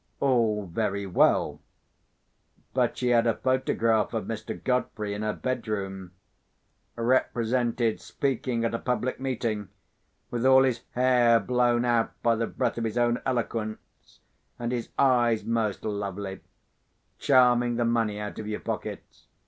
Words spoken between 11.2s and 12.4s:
blown out by